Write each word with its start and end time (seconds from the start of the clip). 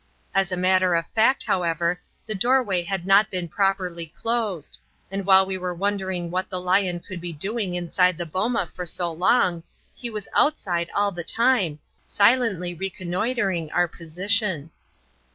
As 0.33 0.51
a 0.51 0.57
matter 0.57 0.95
of 0.95 1.05
fact, 1.05 1.43
however, 1.43 2.01
the 2.25 2.33
doorway 2.33 2.81
had 2.81 3.05
not 3.05 3.29
been 3.29 3.47
properly 3.47 4.07
closed, 4.07 4.79
and 5.11 5.27
while 5.27 5.45
we 5.45 5.59
were 5.59 5.75
wondering 5.75 6.31
what 6.31 6.49
the 6.49 6.59
lion 6.59 6.99
could 7.01 7.21
be 7.21 7.31
doing 7.31 7.75
inside 7.75 8.17
the 8.17 8.25
boma 8.25 8.65
for 8.73 8.87
so 8.87 9.11
long, 9.11 9.61
he 9.93 10.09
was 10.09 10.27
outside 10.35 10.89
all 10.95 11.11
the 11.11 11.23
time, 11.23 11.77
silently 12.07 12.73
reconnoitring 12.73 13.71
our 13.73 13.87
position. 13.87 14.71